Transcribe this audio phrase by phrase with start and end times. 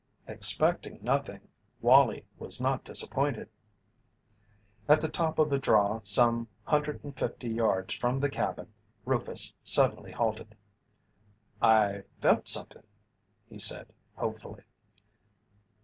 [0.25, 1.41] Expecting nothing,
[1.79, 3.47] Wallie was not disappointed.
[4.89, 8.73] At the top of a draw some hundred and fifty yards from the cabin
[9.05, 10.57] Rufus suddenly halted.
[11.61, 12.87] "I felt somethin',"
[13.47, 14.63] he said, hopefully.